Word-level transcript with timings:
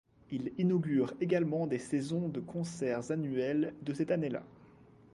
Il 0.31 0.51
inaugure 0.57 1.13
également 1.21 1.67
des 1.67 1.77
saisons 1.77 2.27
de 2.27 2.39
concerts 2.39 3.11
annuels 3.11 3.75
de 3.83 3.93
cette 3.93 4.09
année-là. 4.09 4.41